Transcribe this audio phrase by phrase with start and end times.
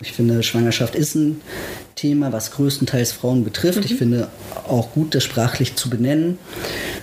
[0.00, 1.40] Ich finde, Schwangerschaft ist ein
[1.96, 3.78] Thema, was größtenteils Frauen betrifft.
[3.78, 3.84] Mhm.
[3.84, 4.28] Ich finde
[4.68, 6.38] auch gut, das sprachlich zu benennen.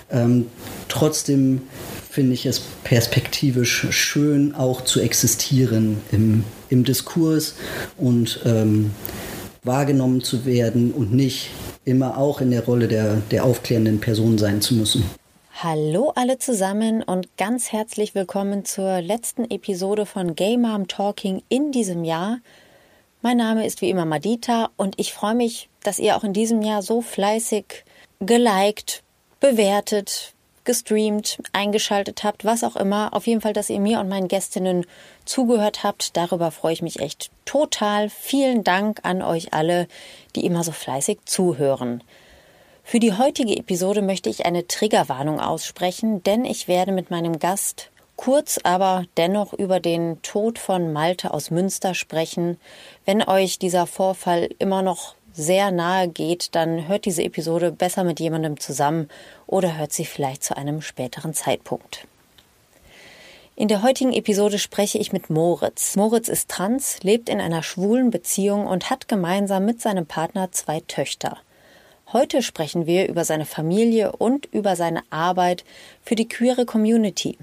[0.10, 0.46] Ähm,
[0.88, 1.64] trotzdem
[2.10, 7.56] finde ich es perspektivisch schön, auch zu existieren im, im Diskurs
[7.98, 8.92] und ähm,
[9.64, 11.50] wahrgenommen zu werden und nicht
[11.84, 15.04] immer auch in der Rolle der, der aufklärenden Person sein zu müssen.
[15.62, 21.74] Hallo alle zusammen und ganz herzlich willkommen zur letzten Episode von Gay Mom Talking in
[21.74, 22.40] diesem Jahr.
[23.26, 26.62] Mein Name ist wie immer Madita und ich freue mich, dass ihr auch in diesem
[26.62, 27.84] Jahr so fleißig
[28.20, 29.02] geliked,
[29.40, 33.16] bewertet, gestreamt, eingeschaltet habt, was auch immer.
[33.16, 34.86] Auf jeden Fall, dass ihr mir und meinen Gästinnen
[35.26, 36.16] zugehört habt.
[36.16, 38.12] Darüber freue ich mich echt total.
[38.12, 39.88] Vielen Dank an euch alle,
[40.36, 42.04] die immer so fleißig zuhören.
[42.84, 47.90] Für die heutige Episode möchte ich eine Triggerwarnung aussprechen, denn ich werde mit meinem Gast
[48.16, 52.60] kurz aber dennoch über den Tod von Malte aus Münster sprechen.
[53.06, 58.20] Wenn euch dieser Vorfall immer noch sehr nahe geht, dann hört diese Episode besser mit
[58.20, 59.10] jemandem zusammen
[59.48, 62.08] oder hört sie vielleicht zu einem späteren Zeitpunkt.
[63.58, 65.96] In der heutigen Episode spreche ich mit Moritz.
[65.96, 70.82] Moritz ist trans, lebt in einer schwulen Beziehung und hat gemeinsam mit seinem Partner zwei
[70.82, 71.38] Töchter.
[72.12, 75.64] Heute sprechen wir über seine Familie und über seine Arbeit
[76.04, 77.38] für die queere Community.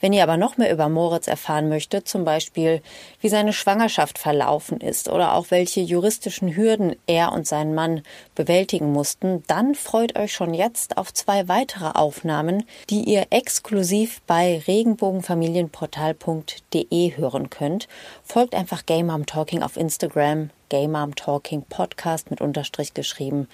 [0.00, 2.80] Wenn ihr aber noch mehr über Moritz erfahren möchtet, zum Beispiel
[3.20, 8.02] wie seine Schwangerschaft verlaufen ist oder auch welche juristischen Hürden er und sein Mann
[8.34, 14.62] bewältigen mussten, dann freut euch schon jetzt auf zwei weitere Aufnahmen, die ihr exklusiv bei
[14.66, 17.88] regenbogenfamilienportal.de hören könnt.
[18.22, 23.48] Folgt einfach Gay Mom Talking auf Instagram, Gay Mom Talking Podcast mit Unterstrich geschrieben.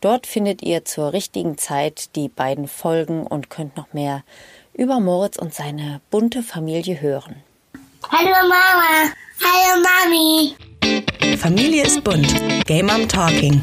[0.00, 4.24] Dort findet ihr zur richtigen Zeit die beiden Folgen und könnt noch mehr
[4.76, 7.36] über Moritz und seine bunte Familie hören.
[8.10, 10.54] Hallo Mama, hallo Mami.
[11.38, 12.34] Familie ist bunt.
[12.66, 13.60] Gay Mom Talking.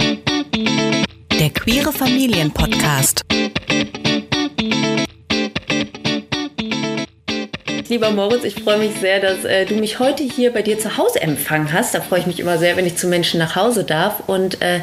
[1.40, 3.24] Der queere Familienpodcast.
[7.94, 10.98] Lieber Moritz, ich freue mich sehr, dass äh, du mich heute hier bei dir zu
[10.98, 11.94] Hause empfangen hast.
[11.94, 14.24] Da freue ich mich immer sehr, wenn ich zu Menschen nach Hause darf.
[14.26, 14.80] Und äh,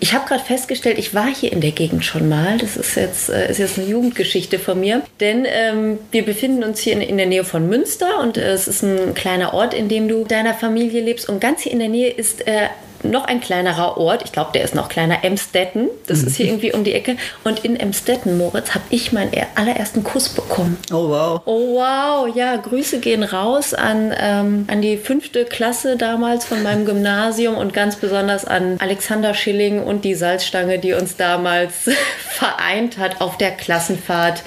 [0.00, 2.56] ich habe gerade festgestellt, ich war hier in der Gegend schon mal.
[2.56, 5.02] Das ist jetzt, äh, ist jetzt eine Jugendgeschichte von mir.
[5.20, 8.66] Denn ähm, wir befinden uns hier in, in, der Nähe von Münster und äh, es
[8.66, 11.28] ist ein kleiner Ort, in dem du deiner Familie lebst.
[11.28, 12.68] Und ganz hier in der Nähe ist äh,
[13.04, 15.88] noch ein kleinerer Ort, ich glaube, der ist noch kleiner, Emstetten.
[16.06, 16.26] Das mhm.
[16.28, 17.16] ist hier irgendwie um die Ecke.
[17.44, 20.78] Und in Emstetten, Moritz, habe ich meinen allerersten Kuss bekommen.
[20.92, 21.40] Oh wow.
[21.44, 26.84] Oh wow, ja, Grüße gehen raus an, ähm, an die fünfte Klasse damals von meinem
[26.84, 31.90] Gymnasium und ganz besonders an Alexander Schilling und die Salzstange, die uns damals
[32.28, 34.42] vereint hat auf der Klassenfahrt.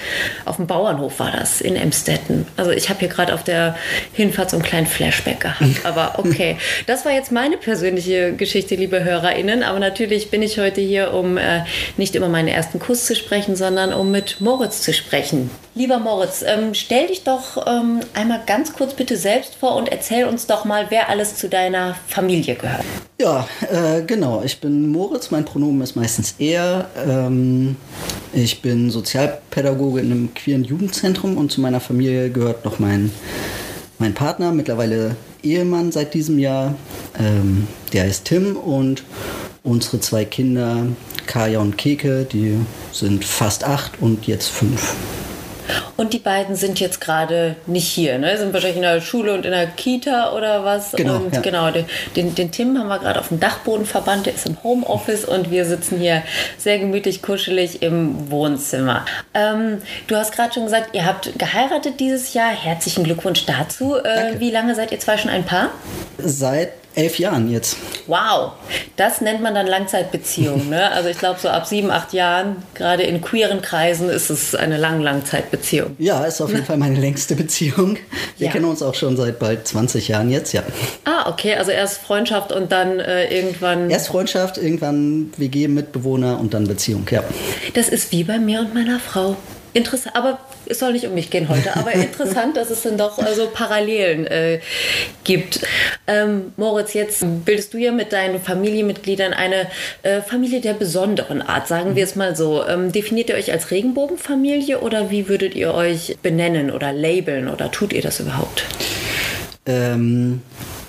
[0.46, 2.48] Auf dem Bauernhof war das in Emstetten.
[2.58, 3.76] Also ich habe hier gerade auf der
[4.14, 5.86] Hinfahrt so einen kleinen Flashback gehabt.
[5.86, 9.64] Aber okay, das war jetzt meine persönliche Geschichte Geschichte, liebe HörerInnen.
[9.64, 11.64] Aber natürlich bin ich heute hier, um äh,
[11.98, 15.50] nicht über meinen ersten Kuss zu sprechen, sondern um mit Moritz zu sprechen.
[15.74, 20.26] Lieber Moritz, ähm, stell dich doch ähm, einmal ganz kurz bitte selbst vor und erzähl
[20.26, 22.84] uns doch mal, wer alles zu deiner Familie gehört.
[23.20, 24.44] Ja, äh, genau.
[24.46, 26.88] Ich bin Moritz, mein Pronomen ist meistens er.
[27.04, 27.78] Ähm,
[28.32, 33.12] ich bin Sozialpädagoge in einem queeren Jugendzentrum und zu meiner Familie gehört noch mein,
[34.00, 36.76] mein Partner, mittlerweile Ehemann seit diesem Jahr.
[37.18, 39.04] Ähm, der heißt Tim und
[39.64, 40.88] unsere zwei Kinder,
[41.26, 42.58] Kaya und Keke, die
[42.92, 44.96] sind fast acht und jetzt fünf.
[45.98, 48.38] Und die beiden sind jetzt gerade nicht hier, ne?
[48.38, 50.92] Sind wahrscheinlich in der Schule und in der Kita oder was.
[50.92, 51.18] Genau.
[51.18, 51.42] Und ja.
[51.42, 55.26] genau, den, den Tim haben wir gerade auf dem Dachboden verbannt, der ist im Homeoffice
[55.26, 56.24] und wir sitzen hier
[56.58, 59.06] sehr gemütlich, kuschelig im Wohnzimmer.
[59.34, 62.50] Ähm, du hast gerade schon gesagt, ihr habt geheiratet dieses Jahr.
[62.50, 63.96] Herzlichen Glückwunsch dazu.
[63.96, 65.70] Äh, wie lange seid ihr zwei schon ein Paar?
[66.18, 67.78] Seit elf Jahren jetzt.
[68.08, 68.54] Wow,
[68.96, 70.70] das nennt man dann Langzeitbeziehung.
[70.70, 70.92] Ne?
[70.96, 74.78] Also ich glaube, so ab sieben, acht Jahren, gerade in queeren Kreisen, ist es eine
[74.78, 75.96] lang Langzeitbeziehung.
[76.00, 77.98] Ja, ist auf jeden Fall meine längste Beziehung.
[78.38, 78.54] Wir ja.
[78.54, 80.64] kennen uns auch schon seit bald 20 Jahren jetzt, ja.
[81.04, 83.90] Ah, okay, also erst Freundschaft und dann äh, irgendwann...
[83.90, 87.24] Erst Freundschaft, irgendwann WG, Mitbewohner und dann Beziehung, ja.
[87.74, 89.36] Das ist wie bei mir und meiner Frau
[89.76, 93.20] interessant, aber es soll nicht um mich gehen heute, aber interessant, dass es dann doch
[93.36, 94.60] so Parallelen äh,
[95.24, 95.60] gibt.
[96.08, 99.68] Ähm, Moritz, jetzt bildest du ja mit deinen Familienmitgliedern eine
[100.04, 102.66] äh, Familie der besonderen Art, sagen wir es mal so.
[102.66, 107.70] Ähm, definiert ihr euch als Regenbogenfamilie oder wie würdet ihr euch benennen oder labeln oder
[107.70, 108.64] tut ihr das überhaupt?
[109.66, 110.42] Ähm,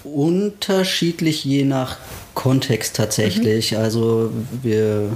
[0.05, 1.97] unterschiedlich je nach
[2.35, 3.73] Kontext tatsächlich.
[3.73, 3.79] Mhm.
[3.79, 4.31] Also
[4.63, 5.11] wir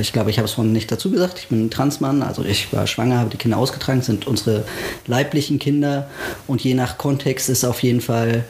[0.00, 2.72] ich glaube, ich habe es vorhin nicht dazu gesagt, ich bin ein Transmann, also ich
[2.72, 4.64] war schwanger, habe die Kinder ausgetragen, sind unsere
[5.06, 6.08] leiblichen Kinder
[6.46, 8.44] und je nach Kontext ist auf jeden Fall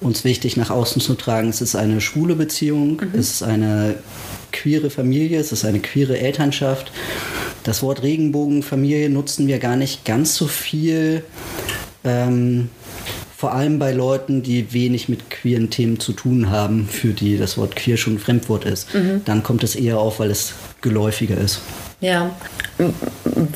[0.00, 3.18] uns wichtig, nach außen zu tragen, es ist eine schwule Beziehung, mhm.
[3.18, 3.96] es ist eine
[4.52, 6.92] queere Familie, es ist eine queere Elternschaft.
[7.64, 11.24] Das Wort Regenbogenfamilie nutzen wir gar nicht ganz so viel.
[12.04, 12.68] Ähm,
[13.36, 17.58] vor allem bei Leuten, die wenig mit queeren Themen zu tun haben, für die das
[17.58, 18.94] Wort queer schon ein Fremdwort ist.
[18.94, 19.20] Mhm.
[19.26, 20.54] Dann kommt es eher auf, weil es
[20.86, 21.60] geläufiger ist.
[22.00, 22.30] Ja.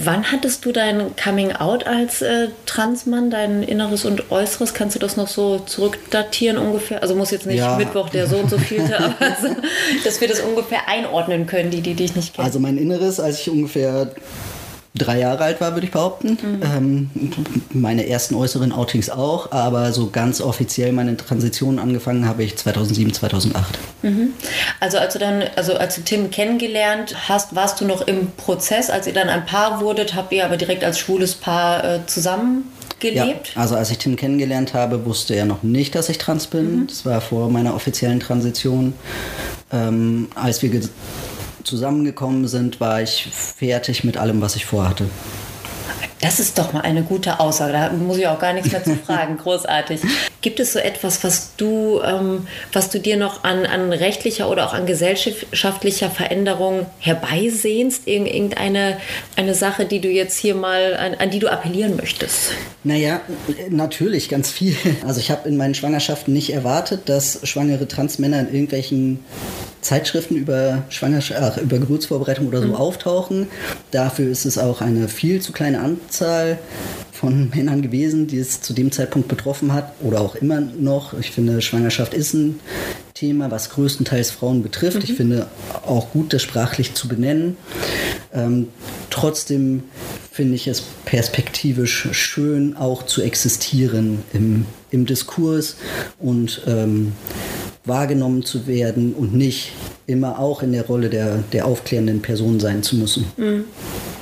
[0.03, 4.73] Wann hattest du dein Coming Out als äh, Transmann, dein Inneres und Äußeres?
[4.73, 7.03] Kannst du das noch so zurückdatieren ungefähr?
[7.03, 7.77] Also muss jetzt nicht ja.
[7.77, 9.49] Mittwoch der so und so vielte, aber so,
[10.05, 12.47] dass wir das ungefähr einordnen können, die, die dich nicht kennen.
[12.47, 14.11] Also mein Inneres, als ich ungefähr
[14.95, 16.39] drei Jahre alt war, würde ich behaupten.
[16.43, 16.63] Mhm.
[16.63, 17.11] Ähm,
[17.73, 23.15] meine ersten äußeren Outings auch, aber so ganz offiziell meine Transition angefangen habe ich 2007,
[23.15, 23.79] 2008.
[24.03, 24.33] Mhm.
[24.81, 28.91] Also als du dann, also als du Tim kennengelernt hast, warst du noch im Prozess,
[28.91, 32.65] als ihr dann ein Paar wurdet, habt ihr aber direkt als schwules Paar äh, zusammen
[32.99, 33.53] gelebt?
[33.55, 36.81] Ja, also als ich Tim kennengelernt habe, wusste er noch nicht, dass ich trans bin.
[36.81, 36.87] Mhm.
[36.89, 38.95] Das war vor meiner offiziellen Transition.
[39.73, 40.71] Ähm, als wir
[41.65, 45.07] zusammengekommen sind, war ich fertig mit allem, was ich vorhatte.
[46.21, 47.73] Das ist doch mal eine gute Aussage.
[47.73, 49.39] Da muss ich auch gar nichts mehr zu fragen.
[49.39, 50.01] Großartig.
[50.43, 54.67] Gibt es so etwas, was du, ähm, was du dir noch an, an rechtlicher oder
[54.67, 58.07] auch an gesellschaftlicher Veränderung herbeisehnst?
[58.07, 58.99] Irgendeine
[59.37, 62.53] eine Sache, die du jetzt hier mal, an, an die du appellieren möchtest?
[62.85, 63.23] Naja,
[63.71, 64.77] natürlich ganz viel.
[65.07, 69.21] Also ich habe in meinen Schwangerschaften nicht erwartet, dass schwangere Transmänner in irgendwelchen
[69.81, 72.75] Zeitschriften über Schwangerschaft, über Geburtsvorbereitung oder so mhm.
[72.75, 73.49] auftauchen.
[73.91, 76.59] Dafür ist es auch eine viel zu kleine Anzahl
[77.13, 81.15] von Männern gewesen, die es zu dem Zeitpunkt betroffen hat oder auch immer noch.
[81.19, 82.61] Ich finde, Schwangerschaft ist ein
[83.15, 84.99] Thema, was größtenteils Frauen betrifft.
[84.99, 85.05] Mhm.
[85.05, 85.47] Ich finde
[85.87, 87.57] auch gut, das sprachlich zu benennen.
[88.33, 88.69] Ähm,
[89.11, 89.85] trotzdem
[90.31, 95.77] finde ich es perspektivisch schön, auch zu existieren im, im Diskurs
[96.19, 97.13] und ähm,
[97.85, 99.73] wahrgenommen zu werden und nicht
[100.07, 103.27] immer auch in der Rolle der, der aufklärenden Person sein zu müssen.
[103.37, 103.65] Mhm.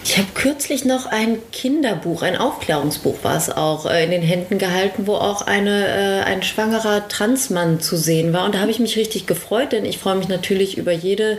[0.05, 4.59] Ich habe kürzlich noch ein Kinderbuch, ein Aufklärungsbuch war es auch, äh, in den Händen
[4.59, 8.47] gehalten, wo auch eine, äh, ein schwangerer Transmann zu sehen war.
[8.47, 11.39] Und da habe ich mich richtig gefreut, denn ich freue mich natürlich über jede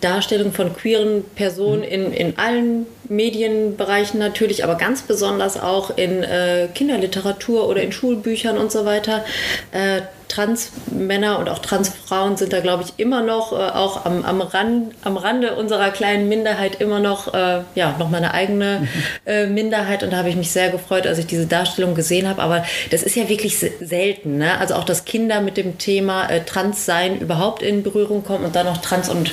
[0.00, 6.68] Darstellung von queeren Personen in, in allen Medienbereichen natürlich, aber ganz besonders auch in äh,
[6.74, 9.24] Kinderliteratur oder in Schulbüchern und so weiter.
[9.72, 14.40] Äh, Transmänner und auch Transfrauen sind da, glaube ich, immer noch, äh, auch am, am,
[14.40, 18.86] Rand, am Rande unserer kleinen Minderheit immer noch, äh, ja, noch meine eigene
[19.26, 20.02] äh, Minderheit.
[20.04, 22.40] Und da habe ich mich sehr gefreut, als ich diese Darstellung gesehen habe.
[22.40, 24.38] Aber das ist ja wirklich selten.
[24.38, 24.56] Ne?
[24.58, 28.66] Also auch, dass Kinder mit dem Thema äh, Transsein überhaupt in Berührung kommen und dann
[28.66, 29.32] noch Trans- und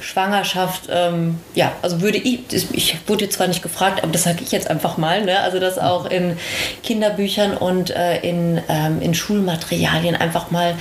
[0.00, 0.88] Schwangerschaft.
[0.90, 2.40] Ähm, ja, also würde ich,
[2.72, 5.24] ich wurde zwar nicht gefragt, aber das sage ich jetzt einfach mal.
[5.24, 5.40] Ne?
[5.40, 6.36] Also, dass auch in
[6.82, 10.74] Kinderbüchern und äh, in, ähm, in Schulmaterialien einfach mal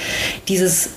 [0.47, 0.91] dieses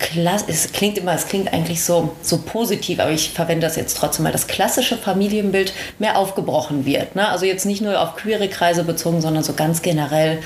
[0.00, 3.96] Klass es klingt immer, es klingt eigentlich so, so positiv, aber ich verwende das jetzt
[3.98, 7.14] trotzdem mal, das klassische Familienbild mehr aufgebrochen wird.
[7.14, 7.28] Ne?
[7.28, 10.38] Also jetzt nicht nur auf queere Kreise bezogen, sondern so ganz generell.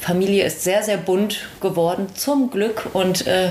[0.00, 2.90] Familie ist sehr, sehr bunt geworden, zum Glück.
[2.92, 3.48] Und äh,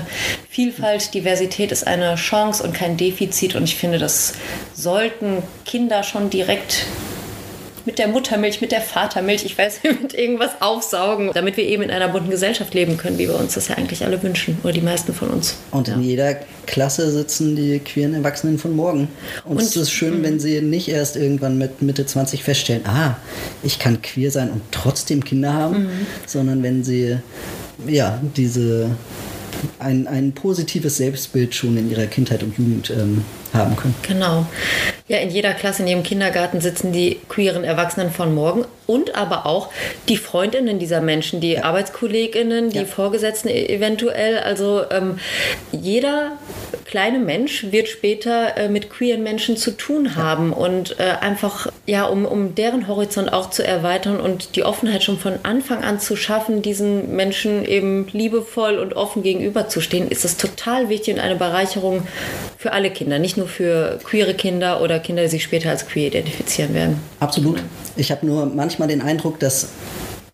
[0.48, 3.56] Vielfalt, Diversität ist eine Chance und kein Defizit.
[3.56, 4.34] Und ich finde, das
[4.74, 6.86] sollten Kinder schon direkt
[7.88, 11.90] mit der Muttermilch, mit der Vatermilch, ich weiß, mit irgendwas aufsaugen, damit wir eben in
[11.90, 14.82] einer bunten Gesellschaft leben können, wie wir uns das ja eigentlich alle wünschen oder die
[14.82, 15.56] meisten von uns.
[15.70, 15.94] Und ja.
[15.94, 16.36] in jeder
[16.66, 19.08] Klasse sitzen die queeren Erwachsenen von morgen.
[19.46, 23.16] Und, und es ist schön, wenn sie nicht erst irgendwann mit Mitte 20 feststellen, ah,
[23.62, 26.06] ich kann queer sein und trotzdem Kinder haben, mhm.
[26.26, 27.16] sondern wenn sie
[27.86, 28.90] ja diese
[29.78, 33.94] ein, ein positives Selbstbild schon in ihrer Kindheit und Jugend ähm, haben können.
[34.06, 34.46] Genau.
[35.08, 39.44] Ja, in jeder Klasse, in jedem Kindergarten sitzen die queeren Erwachsenen von morgen und aber
[39.44, 39.68] auch
[40.08, 41.64] die Freundinnen dieser Menschen, die ja.
[41.64, 42.84] Arbeitskolleginnen, die ja.
[42.86, 44.38] Vorgesetzten e-, eventuell.
[44.38, 45.18] Also ähm,
[45.72, 46.32] jeder
[46.86, 50.56] kleine Mensch wird später äh, mit queeren Menschen zu tun haben ja.
[50.56, 55.18] und äh, einfach, ja, um, um deren Horizont auch zu erweitern und die Offenheit schon
[55.18, 60.88] von Anfang an zu schaffen, diesen Menschen eben liebevoll und offen gegenüberzustehen, ist es total
[60.88, 62.08] wichtig und eine Bereicherung
[62.56, 66.06] für alle Kinder, nicht nur für queere Kinder oder Kinder, die sich später als queer
[66.06, 67.00] identifizieren werden.
[67.20, 67.62] Absolut.
[67.98, 69.68] Ich habe nur manchmal den Eindruck, dass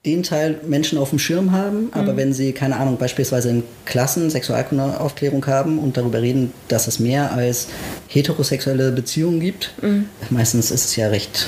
[0.04, 2.16] den Teil Menschen auf dem Schirm haben, aber mhm.
[2.18, 7.32] wenn sie, keine Ahnung, beispielsweise in Klassen Sexualkundeaufklärung haben und darüber reden, dass es mehr
[7.32, 7.68] als
[8.08, 10.10] heterosexuelle Beziehungen gibt, mhm.
[10.28, 11.46] meistens ist es ja recht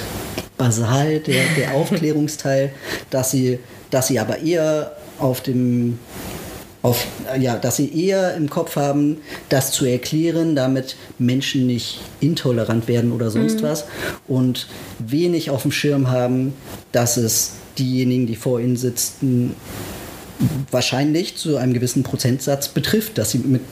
[0.56, 2.72] basal, der, der Aufklärungsteil,
[3.10, 3.58] dass sie,
[3.90, 5.98] dass sie aber eher auf dem
[6.86, 7.04] auf,
[7.38, 13.10] ja, dass sie eher im Kopf haben, das zu erklären, damit Menschen nicht intolerant werden
[13.10, 13.86] oder sonst was
[14.28, 14.68] und
[15.00, 16.54] wenig auf dem Schirm haben,
[16.92, 19.56] dass es diejenigen, die vor ihnen sitzen,
[20.70, 23.62] wahrscheinlich zu einem gewissen Prozentsatz betrifft, dass sie mit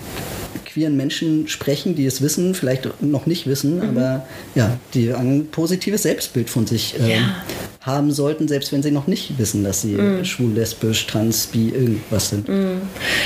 [0.64, 6.02] queeren Menschen sprechen, die es wissen, vielleicht noch nicht wissen, aber ja, die ein positives
[6.02, 7.44] Selbstbild von sich äh, Ja.
[7.84, 12.30] Haben sollten, selbst wenn sie noch nicht wissen, dass sie schwul, lesbisch, trans, bi, irgendwas
[12.30, 12.48] sind.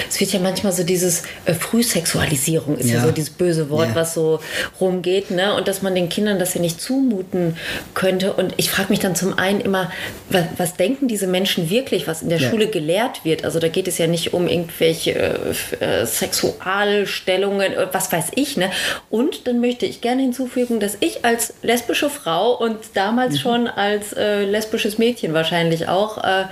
[0.08, 2.96] Es wird ja manchmal so dieses äh, Frühsexualisierung ist ja.
[2.96, 3.04] Ja.
[3.04, 3.94] so dieses böse Wort, Ja.
[3.94, 4.40] was so
[4.80, 5.54] rumgeht, ne?
[5.54, 7.56] Und dass man den Kindern das ja nicht zumuten
[7.94, 8.32] könnte.
[8.32, 9.90] Und ich frage mich dann zum einen immer,
[10.30, 12.50] was, was denken diese Menschen wirklich, was in der Ja.
[12.50, 13.44] Schule gelehrt wird?
[13.44, 18.56] Also da geht es ja nicht um irgendwelche äh, äh, Sexualstellungen, äh, was weiß ich,
[18.56, 18.70] ne?
[19.10, 24.12] Und dann möchte ich gerne hinzufügen, dass ich als lesbische Frau und damals schon als
[24.12, 26.44] äh, lesbisches Mädchen wahrscheinlich auch äh,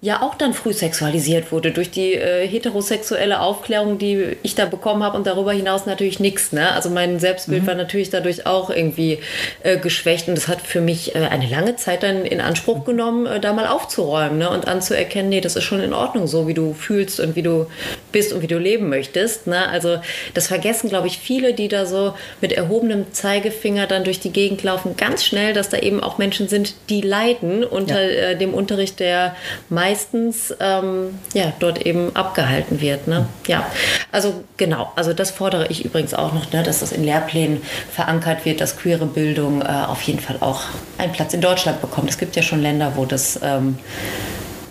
[0.00, 5.02] ja auch dann früh sexualisiert wurde durch die äh, heterosexuelle Aufklärung, die ich da bekommen
[5.02, 6.52] habe und darüber hinaus natürlich nichts.
[6.52, 6.70] Ne?
[6.72, 9.18] Also mein Selbstbild war natürlich dadurch auch irgendwie
[9.62, 13.26] äh, geschwächt und das hat für mich äh, eine lange Zeit dann in Anspruch genommen,
[13.26, 14.48] äh, da mal aufzuräumen ne?
[14.50, 17.66] und anzuerkennen, nee, das ist schon in Ordnung, so wie du fühlst und wie du
[18.12, 19.46] bist und wie du leben möchtest.
[19.46, 19.68] Ne?
[19.68, 19.98] Also
[20.34, 24.62] das vergessen, glaube ich, viele, die da so mit erhobenem Zeigefinger dann durch die Gegend
[24.62, 28.30] laufen, ganz schnell, dass da eben auch Menschen sind, die leiden unter Ja.
[28.30, 29.34] äh, dem Unterricht, der
[29.68, 33.08] meistens ähm, ja, dort eben abgehalten wird.
[33.08, 33.26] Ne?
[33.46, 33.66] Ja,
[34.10, 38.44] also genau, also das fordere ich übrigens auch noch, ne, dass das in Lehrplänen verankert
[38.44, 40.62] wird, dass queere Bildung äh, auf jeden Fall auch
[40.98, 42.10] einen Platz in Deutschland bekommt.
[42.10, 43.78] Es gibt ja schon Länder, wo das ähm,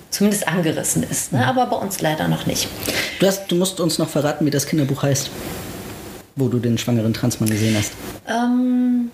[0.10, 1.46] zumindest angerissen ist, ne?
[1.46, 2.68] aber bei uns leider noch nicht.
[3.20, 5.30] Du, hast, du musst uns noch verraten, wie das Kinderbuch heißt,
[6.36, 7.94] wo du den schwangeren Transmann gesehen hast.
[8.28, 9.12] Ähm,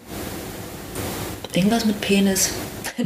[1.54, 2.52] irgendwas mit Penis.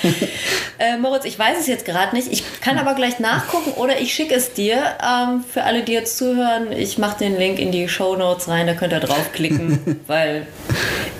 [0.80, 2.32] äh, Moritz, ich weiß es jetzt gerade nicht.
[2.32, 4.76] Ich kann aber gleich nachgucken oder ich schicke es dir.
[5.02, 8.66] Ähm, für alle, die jetzt zuhören, ich mache den Link in die Show Notes rein,
[8.66, 10.46] da könnt ihr draufklicken, weil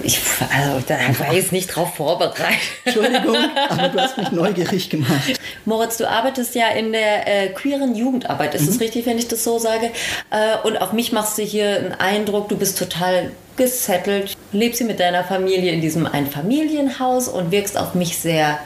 [0.02, 0.19] ich,
[0.55, 2.59] also, da war jetzt nicht drauf vorbereitet.
[2.85, 3.37] Entschuldigung,
[3.69, 5.38] aber du hast mich neugierig gemacht.
[5.67, 8.55] Moritz, du arbeitest ja in der äh, queeren Jugendarbeit.
[8.55, 9.90] Ist es richtig, wenn ich das so sage?
[10.31, 14.87] Äh, und auf mich machst du hier einen Eindruck, du bist total gesettelt, lebst hier
[14.87, 18.59] mit deiner Familie in diesem Einfamilienhaus und wirkst auf mich sehr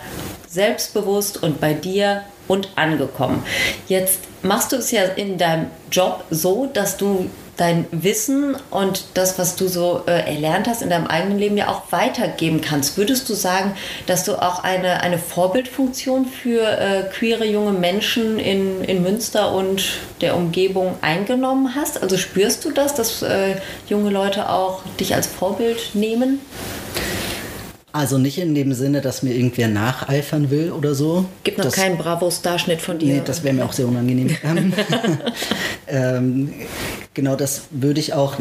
[0.54, 3.42] selbstbewusst und bei dir und angekommen.
[3.88, 9.38] Jetzt machst du es ja in deinem Job so, dass du dein Wissen und das,
[9.38, 12.96] was du so äh, erlernt hast in deinem eigenen Leben, ja auch weitergeben kannst.
[12.96, 18.82] Würdest du sagen, dass du auch eine, eine Vorbildfunktion für äh, queere junge Menschen in,
[18.82, 19.84] in Münster und
[20.20, 22.02] der Umgebung eingenommen hast?
[22.02, 23.56] Also spürst du das, dass äh,
[23.88, 26.40] junge Leute auch dich als Vorbild nehmen?
[27.95, 31.27] Also nicht in dem Sinne, dass mir irgendwer nacheifern will oder so.
[31.45, 33.15] Gibt noch das, keinen Bravo-Starschnitt von dir.
[33.15, 34.37] Nee, das wäre mir auch sehr unangenehm.
[34.45, 34.73] Ähm,
[35.87, 36.55] ähm,
[37.15, 38.35] genau, das würde ich auch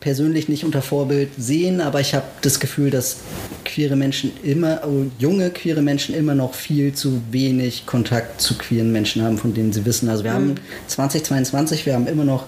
[0.00, 3.16] persönlich nicht unter Vorbild sehen, aber ich habe das Gefühl, dass
[3.64, 8.92] queere Menschen immer, oh, junge queere Menschen immer noch viel zu wenig Kontakt zu queeren
[8.92, 10.08] Menschen haben, von denen sie wissen.
[10.08, 10.54] Also wir haben
[10.86, 12.44] 2022, wir haben immer noch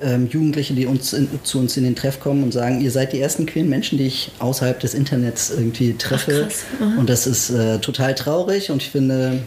[0.00, 3.12] ähm, Jugendliche, die uns in, zu uns in den Treff kommen und sagen, ihr seid
[3.12, 6.48] die ersten queeren Menschen, die ich außerhalb des Internets irgendwie treffe.
[6.48, 6.64] krass.
[6.98, 9.40] und das ist äh, total traurig und ich finde,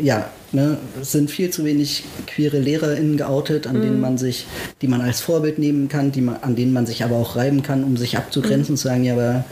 [0.00, 3.82] ja, ne, es sind viel zu wenig queere LehrerInnen geoutet, an Mhm.
[3.82, 4.46] denen man sich,
[4.82, 7.62] die man als Vorbild nehmen kann, die man, an denen man sich aber auch reiben
[7.62, 9.44] kann, um sich abzugrenzen und zu sagen, ja, aber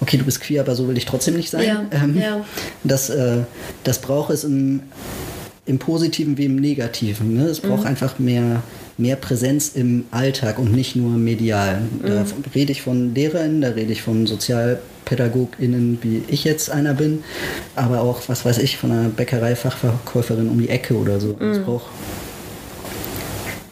[0.00, 1.64] okay, du bist queer, aber so will ich trotzdem nicht sein.
[1.66, 2.44] Ja, ähm, ja.
[2.84, 3.38] Das, äh,
[3.84, 4.80] das braucht es im,
[5.66, 7.34] im Positiven wie im Negativen.
[7.36, 7.44] Ne?
[7.44, 7.68] Es Mhm.
[7.68, 8.62] braucht einfach mehr,
[8.98, 11.82] mehr Präsenz im Alltag und nicht nur medial.
[12.04, 12.26] Da Mhm.
[12.54, 14.26] rede ich von LehrerInnen, da rede ich von
[15.10, 17.24] SozialpädagogInnen, wie ich jetzt einer bin,
[17.76, 21.36] aber auch, was weiß ich, von einer Bäckereifachverkäuferin um die Ecke oder so.
[21.40, 21.86] Es braucht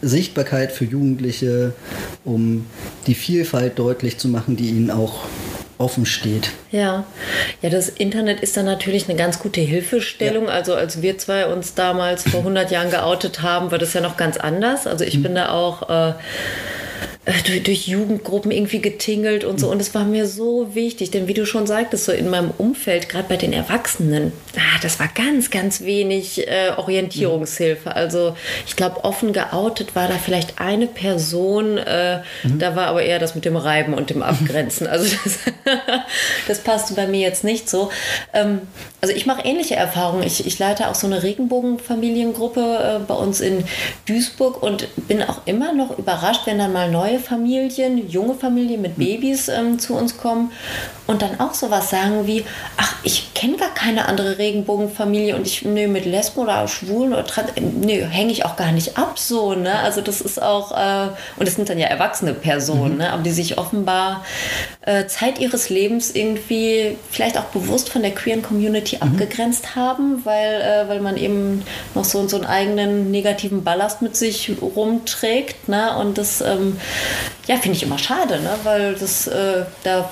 [0.00, 1.72] Sichtbarkeit für Jugendliche,
[2.24, 2.66] um
[3.06, 5.24] die Vielfalt deutlich zu machen, die ihnen auch
[5.78, 6.50] offen steht.
[6.72, 7.04] Ja,
[7.62, 10.48] ja, das Internet ist dann natürlich eine ganz gute Hilfestellung.
[10.48, 14.16] Also als wir zwei uns damals vor 100 Jahren geoutet haben, war das ja noch
[14.16, 14.88] ganz anders.
[14.88, 16.14] Also ich bin da auch äh,
[17.46, 19.70] durch, durch Jugendgruppen irgendwie getingelt und so.
[19.70, 23.08] Und es war mir so wichtig, denn wie du schon sagtest, so in meinem Umfeld,
[23.08, 27.94] gerade bei den Erwachsenen, ah, das war ganz, ganz wenig äh, Orientierungshilfe.
[27.94, 31.78] Also ich glaube, offen geoutet war da vielleicht eine Person.
[31.78, 32.20] Äh,
[32.58, 34.86] Da war aber eher das mit dem Reiben und dem Abgrenzen.
[34.98, 35.38] Also das,
[36.48, 37.90] das passte bei mir jetzt nicht so.
[38.32, 38.62] Ähm,
[39.00, 40.22] also ich mache ähnliche Erfahrungen.
[40.24, 43.64] Ich, ich leite auch so eine Regenbogenfamiliengruppe äh, bei uns in
[44.06, 48.96] Duisburg und bin auch immer noch überrascht, wenn dann mal neue Familien, junge Familien mit
[48.96, 50.52] Babys ähm, zu uns kommen
[51.06, 52.44] und dann auch sowas sagen wie,
[52.76, 57.24] ach, ich kenne gar keine andere Regenbogenfamilie und ich, nö, mit Lesben oder Schwulen oder
[57.24, 59.78] Trans, nö, hänge ich auch gar nicht ab so, ne?
[59.78, 62.98] Also das ist auch, äh, und das sind dann ja erwachsene Personen, mhm.
[62.98, 63.12] ne?
[63.12, 64.24] Aber die sich offenbar
[64.82, 69.02] äh, Zeit ihres Lebens irgendwie vielleicht auch bewusst von der queeren Community mhm.
[69.02, 71.62] abgegrenzt haben, weil, äh, weil man eben
[71.94, 75.68] noch so, so einen eigenen negativen Ballast mit sich rumträgt.
[75.68, 75.96] Ne?
[75.96, 76.78] Und das ähm,
[77.46, 78.50] ja, finde ich immer schade, ne?
[78.64, 80.08] weil das äh, da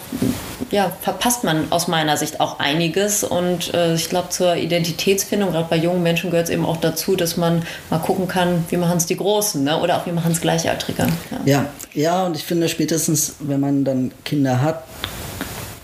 [0.70, 3.24] ja, verpasst man aus meiner Sicht auch einiges.
[3.24, 7.16] Und äh, ich glaube, zur Identitätsfindung, gerade bei jungen Menschen, gehört es eben auch dazu,
[7.16, 9.80] dass man mal gucken kann, wie machen es die Großen ne?
[9.80, 11.06] oder auch wie machen es Gleichaltrige.
[11.30, 11.40] Ja.
[11.44, 14.84] ja, ja, und ich finde spätestens, wenn man dann Kinder hat,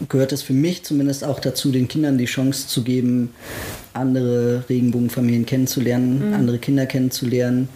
[0.08, 3.34] gehört es für mich zumindest auch dazu, den Kindern die Chance zu geben,
[3.92, 6.34] andere Regenbogenfamilien kennenzulernen, mhm.
[6.34, 7.68] andere Kinder kennenzulernen.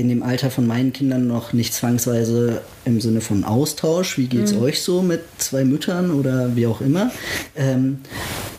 [0.00, 4.44] In dem Alter von meinen Kindern noch nicht zwangsweise im Sinne von Austausch, wie geht
[4.44, 4.62] es mhm.
[4.62, 7.10] euch so mit zwei Müttern oder wie auch immer,
[7.54, 7.98] ähm,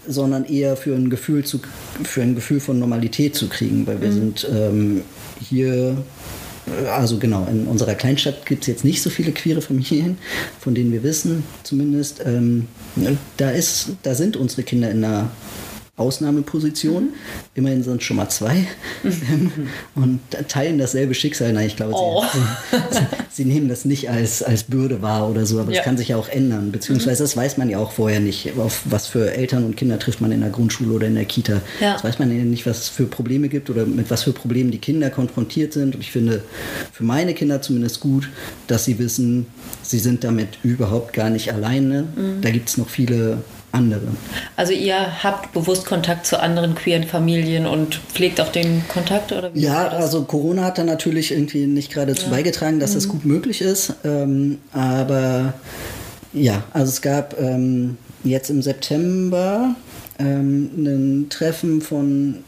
[0.08, 1.60] sondern eher für ein Gefühl zu,
[2.04, 4.14] für ein Gefühl von Normalität zu kriegen, weil wir mhm.
[4.14, 5.02] sind ähm,
[5.40, 5.98] hier
[6.92, 10.20] also genau, in unserer Kleinstadt gibt es jetzt nicht so viele queere Familien,
[10.60, 12.22] von denen wir wissen zumindest.
[12.24, 12.68] Ähm,
[13.38, 15.32] da, ist, da sind unsere Kinder in einer
[16.02, 17.04] Ausnahmeposition.
[17.04, 17.10] Mhm.
[17.56, 18.66] Immerhin sind es schon mal zwei
[19.04, 19.52] mhm.
[19.96, 21.54] und teilen dasselbe Schicksal.
[21.54, 22.24] Nein, ich glaube, oh.
[22.34, 23.00] sie,
[23.44, 25.84] sie, nehmen das nicht als, als Bürde wahr oder so, aber es ja.
[25.84, 26.72] kann sich ja auch ändern.
[26.72, 27.26] Beziehungsweise mhm.
[27.26, 28.58] das weiß man ja auch vorher nicht.
[28.58, 31.62] Auf was für Eltern und Kinder trifft man in der Grundschule oder in der Kita.
[31.80, 31.94] Ja.
[31.94, 34.72] Das weiß man ja nicht, was es für Probleme gibt oder mit was für Problemen
[34.72, 35.96] die Kinder konfrontiert sind.
[35.96, 36.44] Und ich finde
[36.92, 38.30] für meine Kinder zumindest gut,
[38.68, 39.48] dass sie wissen,
[39.82, 42.04] sie sind damit überhaupt gar nicht alleine.
[42.16, 42.42] Mhm.
[42.42, 43.40] Da gibt es noch viele
[43.72, 44.08] andere.
[44.56, 49.54] Also ihr habt bewusst Kontakt zu anderen queeren Familien und pflegt auch den Kontakt oder
[49.54, 52.32] wie Ja, also Corona hat da natürlich irgendwie nicht gerade dazu ja.
[52.32, 52.96] beigetragen, dass mhm.
[52.96, 53.94] das gut möglich ist.
[54.04, 55.54] Ähm, aber
[56.34, 59.76] ja, also es gab ähm, jetzt im September
[60.20, 62.44] ähm, ein Treffen von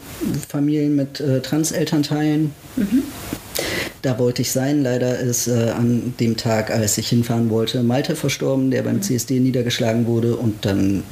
[0.48, 2.51] Familien mit äh, Transelternteilen.
[2.75, 3.03] Mhm.
[4.03, 4.83] Da wollte ich sein.
[4.83, 9.39] Leider ist äh, an dem Tag, als ich hinfahren wollte, Malte verstorben, der beim CSD
[9.39, 11.03] niedergeschlagen wurde und dann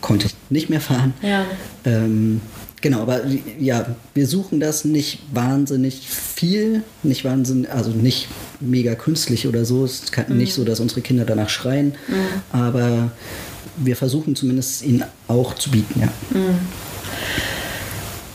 [0.00, 1.12] konnte ich nicht mehr fahren.
[1.20, 1.44] Ja.
[1.84, 2.40] Ähm,
[2.80, 3.20] genau, aber
[3.58, 8.28] ja, wir suchen das nicht wahnsinnig viel, nicht wahnsinnig, also nicht
[8.60, 9.84] mega künstlich oder so.
[9.84, 10.38] Es ist mhm.
[10.38, 12.14] nicht so, dass unsere Kinder danach schreien, mhm.
[12.50, 13.10] aber
[13.76, 16.08] wir versuchen zumindest ihnen auch zu bieten, ja.
[16.30, 16.60] Mhm.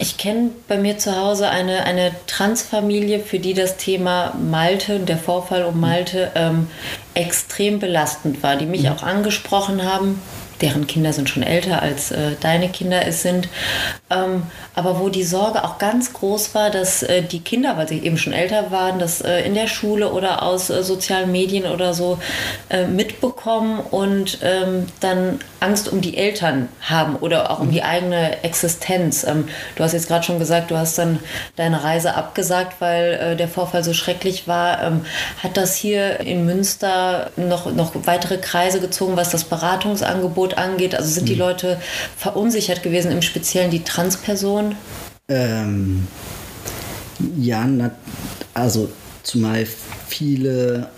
[0.02, 5.08] Ich kenne bei mir zu Hause eine, eine Transfamilie, für die das Thema Malte und
[5.08, 6.66] der Vorfall um Malte ähm,
[7.14, 8.94] extrem belastend war, die mich mhm.
[8.94, 10.20] auch angesprochen haben
[10.62, 13.50] deren Kinder sind schon älter als äh, deine Kinder es sind,
[14.10, 14.44] ähm,
[14.76, 18.18] aber wo die Sorge auch ganz groß war, dass äh, die Kinder, weil sie eben
[18.18, 22.20] schon älter waren, das äh, in der Schule oder aus äh, sozialen Medien oder so
[22.70, 28.44] äh, mitbekommen und ähm, dann Angst um die Eltern haben oder auch um die eigene
[28.44, 29.24] Existenz.
[29.24, 31.20] Ähm, du hast jetzt gerade schon gesagt, du hast dann
[31.56, 34.82] deine Reise abgesagt, weil äh, der Vorfall so schrecklich war.
[34.84, 35.06] Ähm,
[35.42, 40.96] hat das hier in Münster noch, noch weitere Kreise gezogen, was das Beratungsangebot angeht?
[40.96, 41.40] Also sind die mhm.
[41.40, 41.82] Leute
[42.18, 44.76] verunsichert gewesen, im Speziellen die Transpersonen?
[45.28, 46.08] Ähm,
[47.38, 47.92] ja, na,
[48.54, 48.90] also
[49.24, 49.68] zumal
[50.08, 50.90] viele,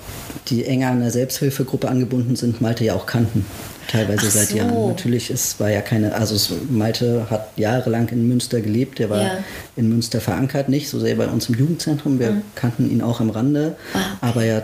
[0.48, 3.46] die enger an der Selbsthilfegruppe angebunden sind, Malte ja auch kannten
[3.88, 4.58] teilweise Ach seit so.
[4.58, 4.88] Jahren.
[4.88, 9.22] Natürlich, es war ja keine, also es, Malte hat jahrelang in Münster gelebt, der war
[9.22, 9.38] ja.
[9.76, 12.42] in Münster verankert, nicht so sehr bei uns im Jugendzentrum, wir mhm.
[12.56, 14.18] kannten ihn auch am Rande, ah, okay.
[14.22, 14.62] aber ja,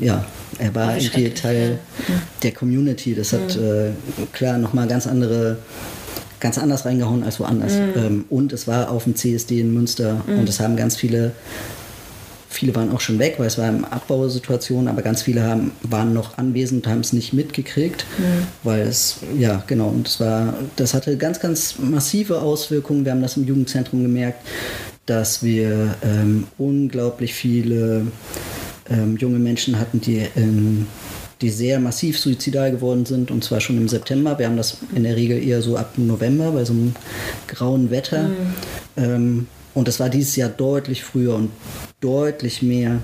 [0.00, 0.24] ja,
[0.58, 1.78] er war irgendwie Teil
[2.08, 2.14] ja.
[2.14, 2.20] Mhm.
[2.42, 3.62] der Community, das hat mhm.
[3.62, 5.58] äh, klar nochmal ganz andere
[6.40, 7.74] ganz anders reingehauen als woanders.
[7.74, 7.92] Mhm.
[7.96, 10.40] Ähm, und es war auf dem CSD in Münster mhm.
[10.40, 11.32] und es haben ganz viele
[12.60, 16.12] Viele waren auch schon weg, weil es war eine Abbausituation, aber ganz viele haben, waren
[16.12, 18.46] noch anwesend, haben es nicht mitgekriegt, mhm.
[18.64, 23.06] weil es, ja, genau, und es war, das hatte ganz, ganz massive Auswirkungen.
[23.06, 24.46] Wir haben das im Jugendzentrum gemerkt,
[25.06, 28.08] dass wir ähm, unglaublich viele
[28.90, 30.86] ähm, junge Menschen hatten, die in
[31.40, 34.38] die sehr massiv suizidal geworden sind und zwar schon im September.
[34.38, 36.94] Wir haben das in der Regel eher so ab November bei so einem
[37.46, 38.24] grauen Wetter.
[38.24, 38.54] Mhm.
[38.98, 41.50] Ähm, und das war dieses Jahr deutlich früher und
[42.00, 42.98] deutlich mehr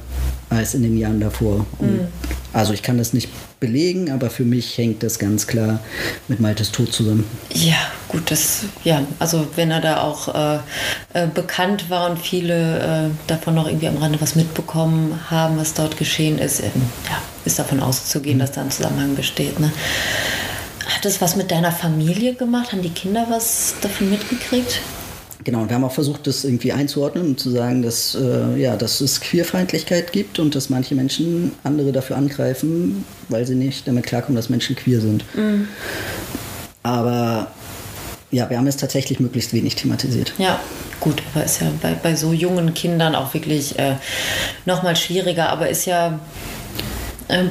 [0.49, 1.67] als in den Jahren davor.
[1.81, 2.09] Mhm.
[2.53, 3.29] Also ich kann das nicht
[3.61, 5.81] belegen, aber für mich hängt das ganz klar
[6.29, 7.25] mit Maltes Tod zusammen.
[7.53, 7.77] Ja,
[8.09, 10.59] gut, das, ja, also wenn er da auch äh,
[11.13, 15.75] äh, bekannt war und viele äh, davon noch irgendwie am Rande was mitbekommen haben, was
[15.75, 16.71] dort geschehen ist, ähm,
[17.11, 18.41] ja, ist davon auszugehen, mhm.
[18.41, 19.61] dass da ein Zusammenhang besteht.
[19.61, 19.71] Ne?
[20.87, 22.73] Hat es was mit deiner Familie gemacht?
[22.73, 24.81] Haben die Kinder was davon mitgekriegt?
[25.45, 28.77] Genau, und wir haben auch versucht, das irgendwie einzuordnen und zu sagen, dass, äh, ja,
[28.77, 34.07] dass es Queerfeindlichkeit gibt und dass manche Menschen andere dafür angreifen, weil sie nicht damit
[34.07, 35.25] klarkommen, dass Menschen queer sind.
[35.37, 35.69] Mhm.
[36.83, 37.51] Aber
[38.31, 40.33] ja, wir haben es tatsächlich möglichst wenig thematisiert.
[40.39, 40.61] Ja,
[41.01, 43.97] gut, aber ist ja bei, bei so jungen Kindern auch wirklich äh,
[44.65, 46.19] nochmal schwieriger, aber ist ja
[47.29, 47.45] äh,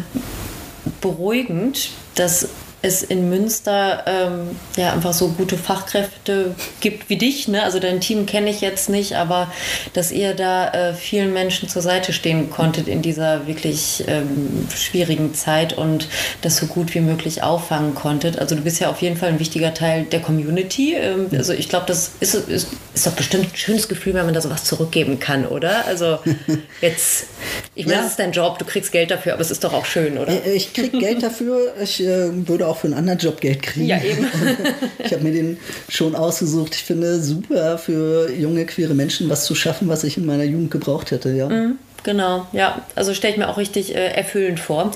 [1.01, 2.49] beruhigend, dass
[2.85, 7.47] es in Münster ähm, ja einfach so gute Fachkräfte gibt wie dich.
[7.47, 7.63] Ne?
[7.63, 9.51] Also dein Team kenne ich jetzt nicht, aber
[9.93, 15.33] dass ihr da äh, vielen Menschen zur Seite stehen konntet in dieser wirklich ähm, schwierigen
[15.33, 16.07] Zeit und
[16.41, 18.37] das so gut wie möglich auffangen konntet.
[18.37, 20.93] Also du bist ja auf jeden Fall ein wichtiger Teil der Community.
[20.93, 24.35] Ähm, also ich glaube, das ist, ist, ist doch bestimmt ein schönes Gefühl, wenn man
[24.35, 25.85] da sowas zurückgeben kann, oder?
[25.87, 26.19] Also
[26.81, 27.25] jetzt,
[27.73, 28.03] ich meine, ja.
[28.03, 30.31] das ist dein Job, du kriegst Geld dafür, aber es ist doch auch schön, oder?
[30.45, 31.73] Äh, ich krieg Geld dafür.
[31.81, 33.87] Ich äh, würde auch auch für einen anderen Job Geld kriegen.
[33.87, 34.27] Ja, eben.
[34.99, 35.57] ich habe mir den
[35.89, 36.75] schon ausgesucht.
[36.75, 40.71] Ich finde super für junge, queere Menschen was zu schaffen, was ich in meiner Jugend
[40.71, 41.47] gebraucht hätte, ja.
[41.49, 42.85] Mhm, genau, ja.
[42.95, 44.91] Also stelle ich mir auch richtig äh, erfüllend vor.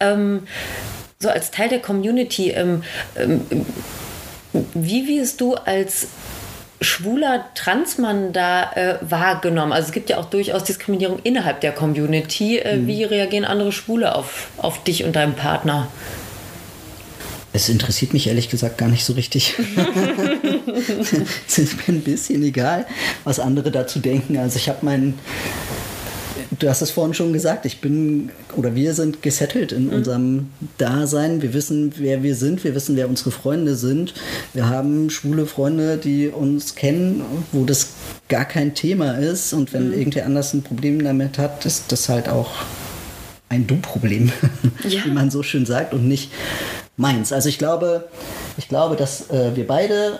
[0.00, 0.42] Ähm,
[1.18, 2.82] so als Teil der Community, ähm,
[3.16, 3.40] ähm,
[4.74, 6.08] wie wirst du als
[6.80, 9.72] schwuler Transmann da äh, wahrgenommen?
[9.72, 12.58] Also es gibt ja auch durchaus Diskriminierung innerhalb der Community.
[12.58, 12.86] Äh, mhm.
[12.86, 15.88] Wie reagieren andere Schwule auf, auf dich und deinen Partner?
[17.56, 19.54] Es interessiert mich ehrlich gesagt gar nicht so richtig.
[21.48, 22.86] es ist mir ein bisschen egal,
[23.24, 24.36] was andere dazu denken.
[24.36, 25.14] Also ich habe meinen
[26.58, 29.92] du hast es vorhin schon gesagt, ich bin oder wir sind gesettelt in mhm.
[29.92, 31.42] unserem Dasein.
[31.42, 34.14] Wir wissen, wer wir sind, wir wissen, wer unsere Freunde sind.
[34.52, 37.88] Wir haben schwule Freunde, die uns kennen, wo das
[38.28, 39.52] gar kein Thema ist.
[39.52, 39.94] Und wenn mhm.
[39.94, 42.50] irgendwer anders ein Problem damit hat, ist das halt auch
[43.48, 44.32] ein Du-Problem,
[44.88, 45.04] ja.
[45.04, 46.30] wie man so schön sagt, und nicht
[46.96, 47.32] meins.
[47.32, 48.08] Also ich glaube,
[48.56, 50.18] ich glaube, dass äh, wir beide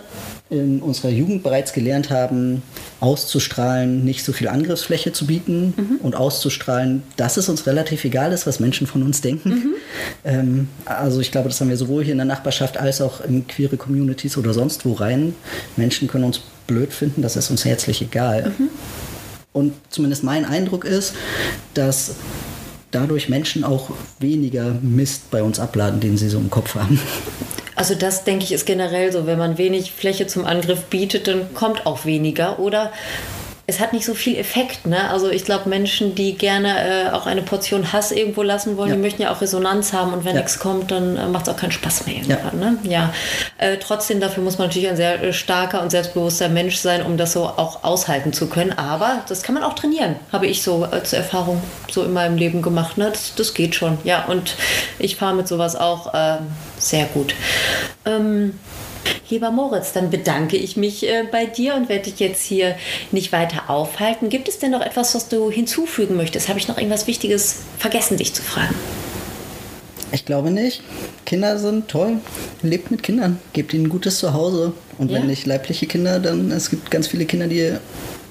[0.49, 2.61] in unserer Jugend bereits gelernt haben,
[2.99, 5.97] auszustrahlen, nicht so viel Angriffsfläche zu bieten mhm.
[6.01, 9.49] und auszustrahlen, dass es uns relativ egal ist, was Menschen von uns denken.
[9.49, 9.75] Mhm.
[10.23, 13.45] Ähm, also ich glaube, das haben wir sowohl hier in der Nachbarschaft als auch in
[13.47, 15.35] queere Communities oder sonst wo rein.
[15.75, 18.53] Menschen können uns blöd finden, das ist uns herzlich egal.
[18.57, 18.69] Mhm.
[19.51, 21.13] Und zumindest mein Eindruck ist,
[21.73, 22.15] dass
[22.91, 26.99] dadurch Menschen auch weniger Mist bei uns abladen, den sie so im Kopf haben.
[27.75, 31.53] Also das denke ich ist generell so, wenn man wenig Fläche zum Angriff bietet, dann
[31.53, 32.57] kommt auch weniger.
[32.57, 32.91] Oder
[33.69, 34.87] es hat nicht so viel Effekt.
[34.87, 35.09] Ne?
[35.09, 38.95] Also ich glaube, Menschen, die gerne äh, auch eine Portion Hass irgendwo lassen wollen, ja.
[38.95, 40.41] die möchten ja auch Resonanz haben und wenn ja.
[40.41, 42.61] nichts kommt, dann äh, macht es auch keinen Spaß mehr irgendwann.
[42.61, 42.69] Ja.
[42.71, 42.77] Ne?
[42.83, 43.13] ja.
[43.57, 47.17] Äh, trotzdem, dafür muss man natürlich ein sehr äh, starker und selbstbewusster Mensch sein, um
[47.17, 48.71] das so auch aushalten zu können.
[48.71, 52.61] Aber das kann man auch trainieren, habe ich so als Erfahrung so in meinem Leben
[52.61, 52.97] gemacht.
[52.97, 53.09] Ne?
[53.09, 53.97] Das, das geht schon.
[54.05, 54.55] Ja, und
[54.97, 57.35] ich fahre mit sowas auch ähm, sehr gut.
[58.05, 58.57] Ähm,
[59.29, 62.75] Lieber Moritz, dann bedanke ich mich äh, bei dir und werde dich jetzt hier
[63.11, 64.29] nicht weiter aufhalten.
[64.29, 66.49] Gibt es denn noch etwas, was du hinzufügen möchtest?
[66.49, 68.75] Habe ich noch irgendwas Wichtiges vergessen, dich zu fragen?
[70.11, 70.81] Ich glaube nicht.
[71.25, 72.21] Kinder sind toll.
[72.61, 73.39] Lebt mit Kindern.
[73.51, 74.73] Gebt ihnen ein gutes Zuhause.
[74.97, 75.19] Und ja.
[75.19, 77.73] wenn nicht leibliche Kinder, dann es gibt ganz viele Kinder, die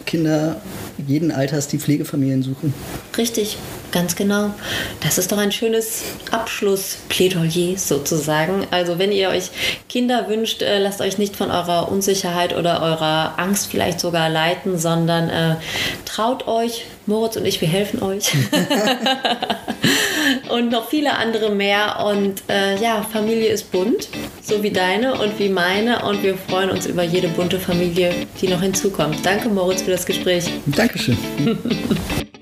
[0.07, 0.61] Kinder
[1.07, 2.73] jeden Alters die Pflegefamilien suchen.
[3.19, 3.59] Richtig,
[3.92, 4.55] ganz genau.
[5.03, 8.66] Das ist doch ein schönes Abschlussplädoyer sozusagen.
[8.71, 9.51] Also wenn ihr euch
[9.88, 14.79] Kinder wünscht, äh, lasst euch nicht von eurer Unsicherheit oder eurer Angst vielleicht sogar leiten,
[14.79, 15.57] sondern äh,
[16.05, 16.87] traut euch.
[17.07, 18.33] Moritz und ich, wir helfen euch.
[20.51, 22.05] und noch viele andere mehr.
[22.07, 24.09] Und äh, ja, Familie ist bunt,
[24.43, 26.05] so wie deine und wie meine.
[26.05, 29.25] Und wir freuen uns über jede bunte Familie, die noch hinzukommt.
[29.25, 30.51] Danke, Moritz, für das Gespräch.
[30.67, 31.17] Dankeschön.